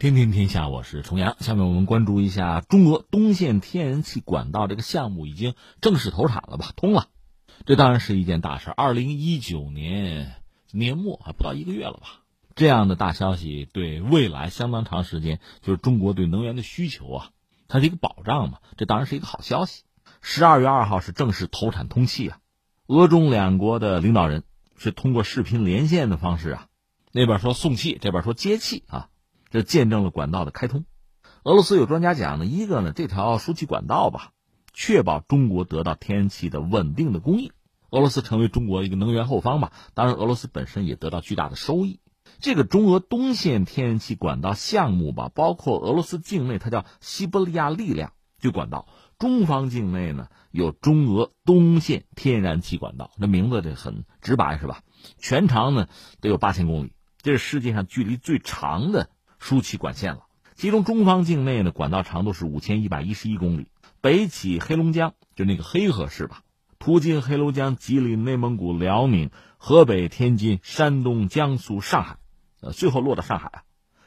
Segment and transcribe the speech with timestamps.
[0.00, 1.36] 天天天下，我是重阳。
[1.40, 6.72] 下面我们关注一下中俄东线天然气管道这个项目已经正式投产了吧？
[6.74, 7.08] 通了，
[7.66, 8.70] 这当然是一件大事。
[8.70, 10.36] 二零一九年
[10.72, 12.22] 年末还不到一个月了吧？
[12.54, 17.30] 这样的大消息对未来相当长时间，就是中国对能源的需求啊，
[17.68, 18.60] 它是一个保障嘛。
[18.78, 19.82] 这当然是一个好消息。
[20.22, 22.38] 十二月二号是正式投产通气啊，
[22.86, 24.44] 俄中两国的领导人
[24.78, 26.68] 是通过视频连线的方式啊，
[27.12, 29.09] 那边说送气，这边说接气啊。
[29.50, 30.84] 这见证了管道的开通。
[31.42, 34.32] 俄罗斯有专家讲呢，一个呢，这条输气管道吧，
[34.72, 37.50] 确保中国得到天然气的稳定的供应，
[37.90, 39.72] 俄罗斯成为中国一个能源后方吧。
[39.94, 42.00] 当然，俄罗斯本身也得到巨大的收益。
[42.38, 48.86] 这个中俄东线天然气管道项目吧，包括俄罗斯境内，它叫西伯利亚力量这管道；
[49.18, 54.82] 中方境内呢，有中俄东线天然气管道，那名字这很直白是吧？
[55.18, 55.88] 全长呢
[56.20, 59.08] 得有八千公里，这是世界上距离最长的。
[59.40, 63.66] 输气管线了，其中中方境内呢，管道长度是五千一百一十一公里，
[64.00, 66.42] 北起黑龙江，就那个黑河市吧，
[66.78, 72.18] 途经黑龙江、吉林、内蒙古、辽宁、河北、天津、山东、江苏、上海，
[72.60, 73.62] 呃，最后落到上海啊。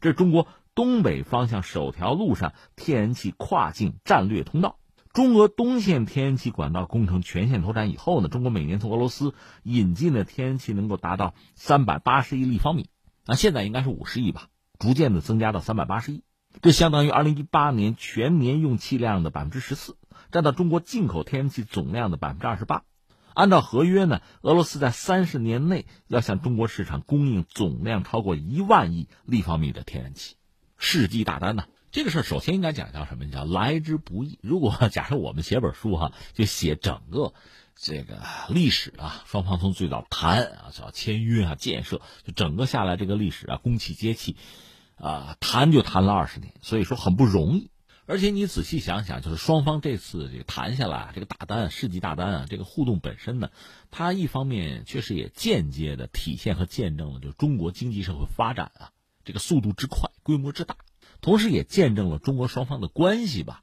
[0.00, 4.78] 这是中国东北方向首条陆上天然气跨境战略通道。
[5.12, 12.88] 中俄东线天然气管道工程全线投产以后呢，中国每年从俄罗斯引进的天然气能够达到三百八十亿立方米，
[13.26, 14.48] 那现在应该是五十亿吧。
[14.78, 16.22] 逐渐的增加到三百八十亿，
[16.62, 19.96] 这相当于二零一八年全年用气量的百分之十四，
[20.30, 22.84] 占到中国进口天然气总量的百分之二十八。
[23.34, 30.36] 按照合约呢，俄罗斯在三十年内要向中国市场供应总量超过一万亿立方米的天然气，
[30.76, 31.64] 世纪大单呢。
[31.90, 33.30] 这个事儿首先应该讲叫什么？
[33.30, 34.38] 叫来之不易。
[34.42, 37.32] 如果 假设我们写本书哈，就写整个。
[37.80, 44.34] 这个历史啊，双方从最早谈啊，叫签约啊，建设，就整个下来这个历史啊，供气接气，
[45.00, 47.70] 啊，谈就谈了二十年，所以说很不容易。
[48.06, 53.50] 而且你仔细想想，就是双方这次这个谈下来这个大单，世纪大单啊，这个互动本身呢，
[53.90, 58.92] 它一方面确实也间接的体现和见证了，就中国经济社会发展啊，
[59.26, 60.76] 这个速度之快，规模之大，
[61.20, 63.62] 同时也见证了中国双方的关系吧，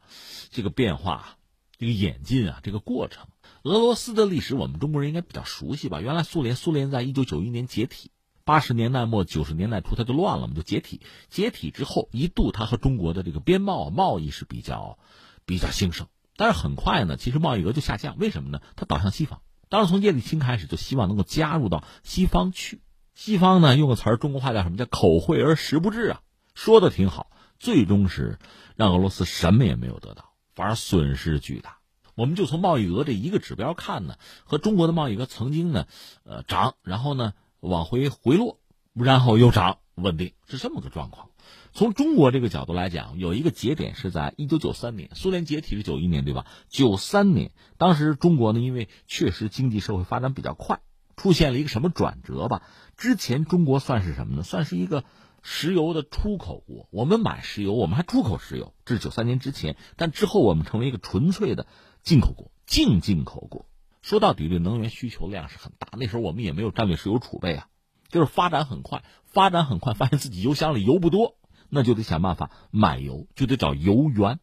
[0.51, 1.37] 这个变化，
[1.79, 3.25] 这个演进啊，这个过程。
[3.63, 6.01] 俄罗斯的历史，我们中国人应该比较熟悉吧？
[6.01, 8.11] 原来苏联，苏联在一九九一年解体，
[8.45, 11.01] 八十年代末九十年代初它就乱了嘛，就解体。
[11.29, 14.99] 解体之后，一度它和中国的这个边贸贸易是比较
[15.45, 16.07] 比较兴盛，
[16.37, 18.17] 但是很快呢，其实贸易额就下降。
[18.17, 18.61] 为什么呢？
[18.75, 19.41] 它倒向西方。
[19.67, 22.81] 当时从叶利钦开始就希望能够加入到西方去。
[23.15, 26.21] 西方呢，用个词儿，中国话叫什么叫口惠而实不至啊？
[26.53, 28.37] 说的挺好，最终是
[28.75, 31.79] 让俄罗斯什么也没有得到，反而损失巨大。
[32.13, 35.87] 我们就从贸易额这一个指标看呢，和中国的贸易额曾经呢，
[36.23, 37.33] 呃涨，然后呢
[37.65, 38.59] 往回回落，
[38.93, 41.29] 然后又涨，稳定是这么个状况。
[41.73, 46.45] 从中国这个角度来讲，有一个节点是在一九九三年，苏联解体是九一年，对吧？
[46.69, 50.79] 九三年，当时中国呢，因为确实经济社会发展比较快，
[51.15, 52.63] 出现了一个什么转折吧？
[52.97, 54.43] 之前中国算是什么呢？
[54.43, 55.03] 算是一个。
[55.47, 59.77] 石油的出口国，我们买石油，我们还出口石油，这是九三年之前。
[59.95, 61.67] 但之后我们成为一个纯粹的
[62.01, 63.67] 进口国，净进口国。
[64.05, 65.87] 说到底，这能源需求量是很大。
[65.93, 67.69] 那时候我们也没有战略石油储备啊，
[68.07, 71.39] 就是发展很快，发展很快，发现自己油箱里油不多，
[71.69, 74.39] 那就得想办法买油，就得找油源。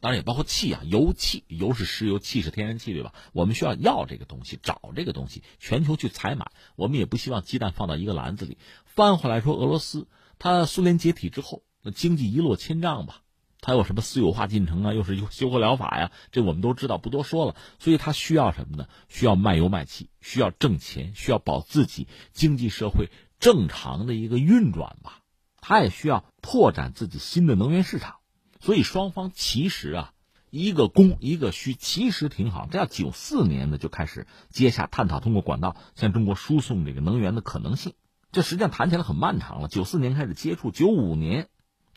[0.00, 3.14] 当然也包括气啊，油气，油是石油，气是天然气，对吧？
[3.32, 6.50] 我们需要要这个东西，找这个东西，全球去采买。
[6.76, 8.58] 我们也不希望鸡蛋放到一个篮子里。
[8.84, 10.08] 翻回来说，俄罗斯。
[10.38, 13.22] 他苏联解体之后，那经济一落千丈吧？
[13.66, 14.94] 还有什么私有化进程啊？
[14.94, 16.12] 又是修修疗法呀？
[16.30, 17.56] 这我们都知道，不多说了。
[17.80, 18.86] 所以他需要什么呢？
[19.08, 23.10] 需要卖油卖气，需要挣钱，需要保自己经济社会
[23.40, 25.18] 正常的一个运转吧。
[25.60, 28.18] 他也需要拓展自己新的能源市场。
[28.60, 30.12] 所以双方其实啊，
[30.50, 32.68] 一个供一个需，其实挺好。
[32.70, 37.94] 这要九四年呢就开始接下探讨通过管道向中国输送这个能源的可能性。
[38.30, 39.66] 这实际上谈起来很漫长了。
[39.66, 41.48] 九四年开始接触，九五年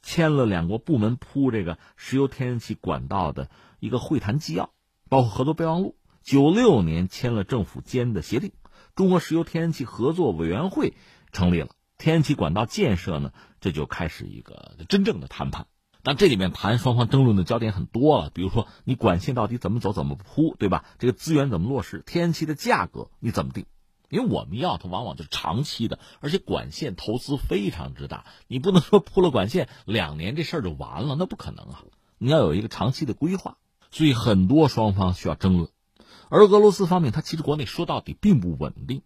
[0.01, 4.71] 签了两国部门铺这个石油天然气管道的一个会谈纪要，
[5.09, 5.95] 包括合作备忘录。
[6.21, 8.51] 九六年签了政府间的协定，
[8.95, 10.93] 中国石油天然气合作委员会
[11.31, 11.69] 成立了。
[11.97, 15.67] 天然气管道建设呢，这就开始一个真正的谈判。
[16.01, 20.85] 但这里面谈双方争论的焦点很多了，比如说你管线到底怎么走、怎么铺，对吧？
[20.97, 22.03] 这个资源怎么落实？
[22.05, 23.65] 天然气的价格你怎么定？
[24.09, 31.83] 因为我们要它往往就是长期的，而且管线投资非常之大，你不能说铺了管线两年这事儿就完了，那不可能啊！
[32.17, 33.57] 你要有一个长期的规划，
[33.91, 35.69] 所以很多双方需要争论。
[36.29, 39.03] 而俄罗斯方面，它其实国内说到底并不稳定，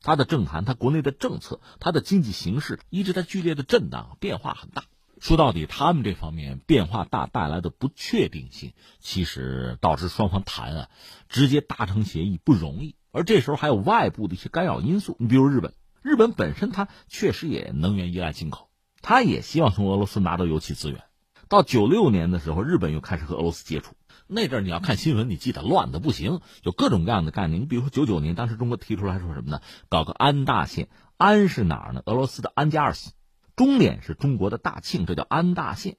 [0.00, 4.84] 它的政坛、它国内的政策、它的经济形势一直在剧烈的震荡，变化很大。
[5.18, 10.88] 说到底，他们这方面变化大带来的不确定性，其实导致双方谈啊，
[11.28, 12.96] 直接达成协议不容易。
[13.16, 15.72] 而这时候还有外部的一些干扰因素，你比如日本，
[16.02, 18.68] 日本本身它确实也能源依赖进口，
[19.00, 21.02] 它也希望从俄罗斯拿到油气资源。
[21.48, 23.94] 到九六年的时候，日本又开始和俄罗斯接触。
[24.26, 27.62] 那阵儿你要看新闻，你记得乱的不行，有各种各样的概念。
[27.62, 29.62] 你比如说九九年，当时中国提出来说什么呢？
[29.88, 32.02] 搞个安大线，安是哪儿呢？
[32.04, 33.12] 俄罗斯的安加尔斯。
[33.56, 35.96] 终点是中国的大庆，这叫安大线。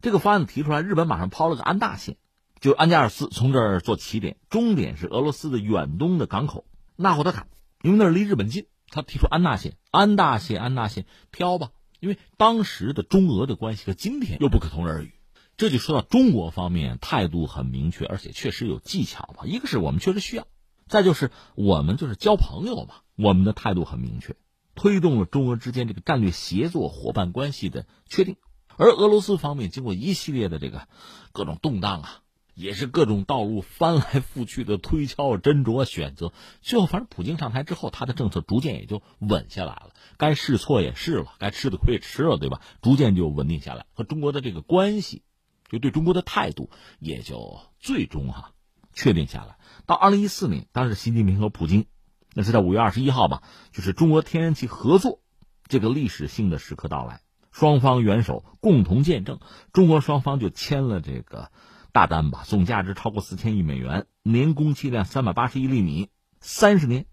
[0.00, 2.16] 这个方案提出来，日本马上抛了个安大线，
[2.60, 6.66] 就安加尔斯从这儿做起点，终点是俄罗斯的远东的港口
[6.96, 7.46] 纳霍德卡，
[7.82, 8.66] 因为那儿离日本近。
[8.92, 11.70] 他提出安大线，安大线，安大线，挑吧。
[12.00, 15.12] 因为当时的中俄的关系和今天又不可同日而语。
[15.56, 19.44] 这就说到中国方面态度很明确，而且确实有技巧吧。
[19.44, 20.46] 一个是我们确实需要，
[20.88, 24.34] 再就是我们就是交朋友嘛，我们的态度很明确。
[24.74, 28.36] 推动了中俄之间这个战略协作伙伴关系的确定，
[28.76, 30.88] 而俄罗斯方面经过一系列的这个
[31.32, 32.22] 各种动荡啊，
[32.60, 42.60] 也是各种道路翻来覆去的推敲斟酌选择，最后反正普京上台之后，他的政策逐渐也就稳下来了，该试错也试了，该吃的亏也吃了，对吧？
[42.82, 45.22] 逐渐就稳定下来，和中国的这个关系，
[45.70, 48.52] 就对中国的态度也就最终哈
[48.92, 49.56] 确定下来。
[49.86, 51.86] 到二零一四年，当时习近平和普京。
[52.32, 53.42] 那是在五月二十一号吧，
[53.72, 55.20] 就是中国天然气合作
[55.66, 59.40] 这个历史性的时刻到来，双方元首共同见证，
[59.72, 61.50] 中国双方就签了这个
[61.92, 66.08] 大单吧，总价值超过四千亿美元，年供气量三百八十亿立米，
[66.40, 67.06] 三十年，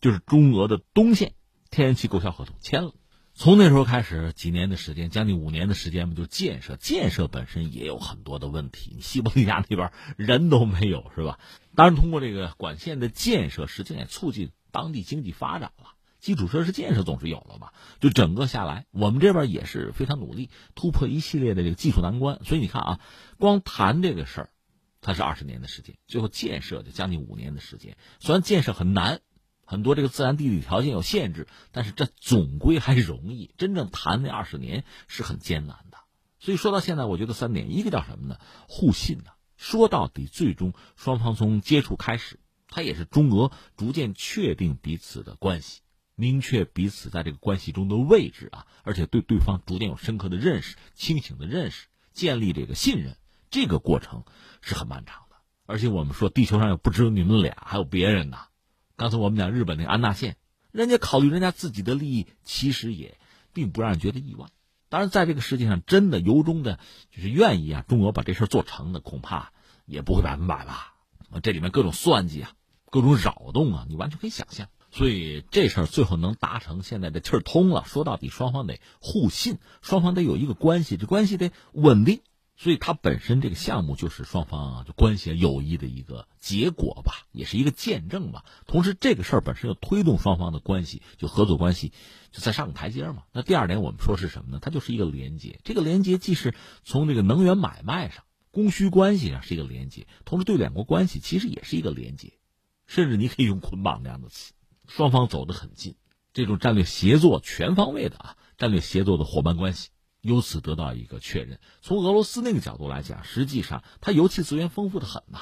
[0.00, 1.34] 就是中俄的东线
[1.70, 2.92] 天然气购销合同签了。
[3.34, 8.98] 从那时候开始，几年的时间，将近五年的时间嘛，就建设，建设本身也有很多的问题。
[9.00, 11.38] 西伯利亚那边人都没有，是吧？
[11.74, 14.50] 当然，通过这个管线的建设，实际上也促进。
[14.70, 15.84] 当地经济发展了，
[16.22, 17.74] 基础设施建设总是有了吧？
[18.00, 22.38] 就整个下来，我们这边也是非常努力突破一系列的这个技术难关。
[22.44, 23.00] 所以你看啊，
[23.38, 24.50] 光谈这个事儿，
[25.00, 27.96] 它是二十年的时间，最后建设就将近五年的时间。
[28.20, 29.20] 虽然建设很难，
[29.64, 33.52] 很多这个自然地理条件有限制，但是这总归还容易。
[33.58, 35.98] 真正谈那二十年是很艰难的。
[36.38, 38.38] 所以说到现在，我觉得三点，一个叫什么呢？
[38.68, 39.32] 互信呢。
[39.56, 42.38] 说到底，最终双方从接触开始。
[42.74, 45.82] 它也是中俄逐渐确定彼此的关系，
[46.14, 53.16] 明确彼此在这个关系中的位置啊，而且对对方逐渐有深刻的认识、清醒的认识，建立这个信任，
[53.50, 54.24] 这个过程
[54.60, 55.36] 是很漫长的。
[55.66, 58.38] 而且我们说，地球上又不只有你们俩，还有别人呢。
[58.96, 60.36] 刚才我们讲日本那个安大线，
[60.70, 63.18] 人家考虑人家自己的利益，其实也
[63.52, 64.46] 并不让人觉得意外。
[64.88, 66.78] 当然，在这个世界上，真的由衷的，
[67.10, 69.52] 就是愿意啊，中俄把这事做成的，恐怕
[69.86, 70.94] 也不会百分百吧。
[71.42, 72.52] 这里面各种算计啊。
[72.90, 74.68] 各种扰动啊，你完全可以想象。
[74.92, 77.82] 所以这事儿最后能达成，现在的气儿通了。
[77.86, 82.20] 说到底，双方得互信，双方得有一个关系，这关系得稳定。
[82.54, 88.44] 所以它本身这个项目就是双方就关系友谊的一个结果吧，也是一个见证吧。
[88.66, 91.92] 同时，这个事儿本身又推动双方的关系，就合作关系
[92.30, 93.24] 就在上个台阶嘛。
[93.32, 94.58] 那第二点，我们说是什么呢？
[94.60, 95.58] 它就是一个连接。
[95.64, 96.54] 这个连接既是
[96.84, 102.34] 从这个能源买卖上、供需关系上是一个连接，同时对两国关系其实也是一个连接。
[102.86, 104.52] 甚至你可以用捆绑这样的词，
[104.94, 105.94] 双方走得很近，
[106.34, 109.88] 这种战略协作全方位的啊，战略协作的伙伴关系
[110.20, 111.60] 由此得到一个确认。
[111.80, 115.38] 从俄罗斯那个角度来讲，实际上它油气资源丰富的很呐，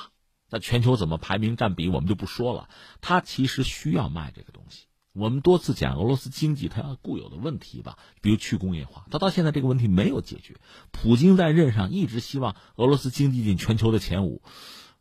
[0.51, 2.69] 那全球怎么排名占比我们就不说了，
[3.01, 4.85] 它其实需要卖这个东西。
[5.13, 10.55] 我们多次讲俄罗斯经济它固有的问题吧，比如去工业化，它到现在这个问题没有解决。
[10.93, 14.43] 普京在任上一直希望俄罗斯经济进全球的前五，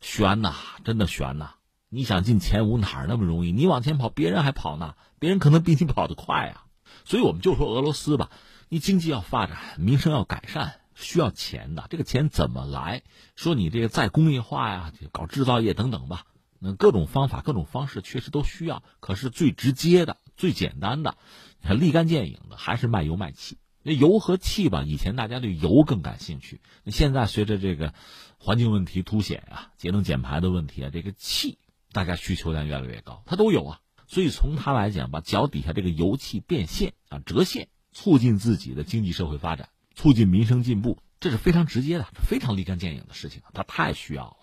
[0.00, 1.54] 悬呐，真的悬呐。
[1.92, 3.50] 你想进前五哪儿那么容易？
[3.50, 6.64] 你往前跑，别人还跑呢，别人可能比你跑得快啊。
[7.04, 8.30] 所以我们就说俄罗斯吧，
[8.68, 11.86] 你经济要发展，民生要改善，需要钱的。
[11.90, 13.02] 这个钱怎么来？
[13.34, 16.26] 说你这个再工业化呀，搞制造业等等吧，
[16.60, 18.84] 那各种方法、各种方式确实都需要。
[19.00, 21.16] 可是最直接的、最简单的、
[21.60, 23.58] 立竿见影的，还是卖油卖气。
[23.82, 27.94] 那油和气吧，以前大家对油更感兴趣，那现在随着这个
[28.38, 31.58] 环境问题凸显啊，节能减排的问题啊，这个气。
[31.92, 44.36] 大家需求量越来越高，它都有啊，所以从它来讲吧，脚底下这个油气变现啊，折现，促进自己的经济社会发展，促进民生进步，这是非常直接的，非常立竿见影的事情，它太需要了。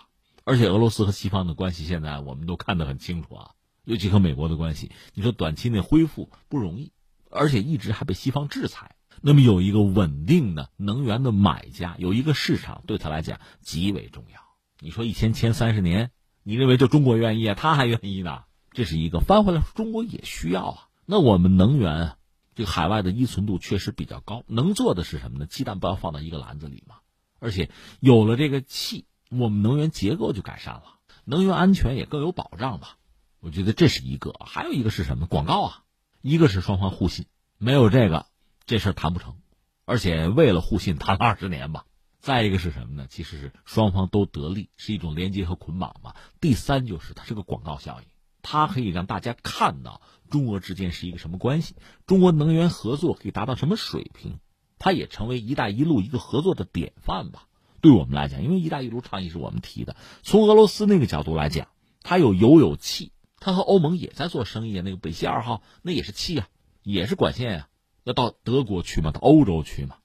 [0.43, 3.51] 而且俄罗斯和西方的关系现在我们都看得很清楚啊，
[3.85, 6.91] 尤其和美国的关系，你说短期内恢复不容易，
[7.29, 8.95] 而且一直还被西方制裁。
[9.21, 14.39] 那么有一个稳定的能源的买家，有一个市场，对他来讲极为重要。
[14.79, 16.11] 你说一签签三十年。
[16.47, 17.55] 你认为就中国愿意啊？
[17.55, 18.45] 他还愿意呢？
[18.71, 20.87] 这是一个翻回来，中国也需要啊。
[21.05, 22.13] 那我们能源
[22.55, 24.45] 这个海外的依存度确实比较高。
[24.47, 25.45] 能做的是什么呢？
[25.45, 26.95] 鸡蛋不要放到一个篮子里嘛。
[27.39, 30.83] 而且有了这个气，我们能源结构就改善了，
[31.25, 32.95] 能源安全也更有保障吧。
[33.41, 35.25] 我觉得这是一个，还有一个是什么？
[35.25, 35.83] 广告啊，
[36.21, 37.25] 一个是双方互信，
[37.57, 38.25] 没有这个，
[38.65, 39.35] 这事儿谈不成。
[39.83, 41.83] 而且为了互信，谈了二十年吧。
[42.27, 43.07] 再一个是什么呢？
[43.09, 46.13] 其实是双方都得利，是一种连接和捆绑嘛。
[46.41, 48.07] 第三就是它是个广告效应，
[48.41, 54.41] 它可以让大家看到中俄之间是一个什么关系，中国能源合作可以达到什么水平，
[54.77, 57.47] 它也成为“一带一路”一个合作的典范吧。
[57.79, 61.69] 对我们来讲，因为“一带一路”倡议是我们提的，从俄罗斯那个角度来讲，
[62.03, 64.81] 它有油有气，它和欧盟也在做生意啊。
[64.83, 66.49] 那个北溪二号那也是气啊，
[66.83, 67.69] 也是管线啊，
[68.03, 69.95] 要到德国去嘛，到欧洲去嘛。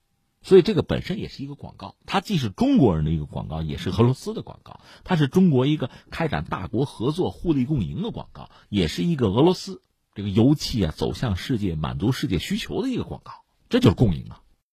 [0.42, 4.80] 所以这个本身也是一个广告，它既是中国人的一个广告，也是俄罗斯的广告。
[5.04, 9.80] 它是中国一个开展大国合作、互利共赢的广告，也是一个俄罗斯
[10.14, 13.32] 这个油气啊走向世界、满足世界需求的一个广告。
[13.68, 14.41] 这就是共赢啊。